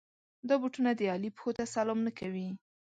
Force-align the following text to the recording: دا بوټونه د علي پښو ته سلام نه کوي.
دا 0.47 0.55
بوټونه 0.61 0.91
د 0.95 1.01
علي 1.13 1.29
پښو 1.35 1.49
ته 1.57 1.63
سلام 1.73 1.99
نه 2.07 2.11
کوي. 2.19 2.47